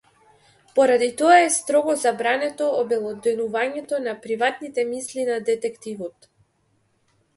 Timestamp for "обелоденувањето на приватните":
2.79-4.89